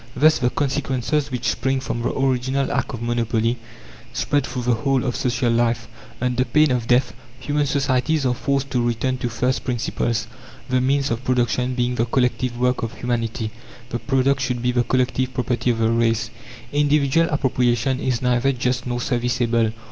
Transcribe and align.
Thus 0.15 0.39
the 0.39 0.49
consequences 0.49 1.29
which 1.29 1.47
spring 1.51 1.79
from 1.79 2.01
the 2.01 2.11
original 2.11 2.71
act 2.71 2.91
of 2.95 3.03
monopoly 3.03 3.59
spread 4.13 4.47
through 4.47 4.63
the 4.63 4.73
whole 4.73 5.05
of 5.05 5.15
social 5.15 5.51
life. 5.51 5.87
Under 6.19 6.43
pain 6.43 6.71
of 6.71 6.87
death, 6.87 7.13
human 7.39 7.67
societies 7.67 8.25
are 8.25 8.33
forced 8.33 8.71
to 8.71 8.81
return 8.81 9.19
to 9.19 9.29
first 9.29 9.63
principles: 9.63 10.25
the 10.67 10.81
means 10.81 11.11
of 11.11 11.23
production 11.23 11.75
being 11.75 11.93
the 11.93 12.05
collective 12.07 12.57
work 12.59 12.81
of 12.81 12.95
humanity, 12.97 13.51
the 13.89 13.99
product 13.99 14.41
should 14.41 14.63
be 14.63 14.71
the 14.71 14.81
collective 14.83 15.35
property 15.35 15.69
of 15.69 15.77
the 15.77 15.91
race. 15.91 16.31
Individual 16.73 17.27
appropriation 17.29 17.99
is 17.99 18.23
neither 18.23 18.51
just 18.51 18.87
nor 18.87 18.99
serviceable. 18.99 19.71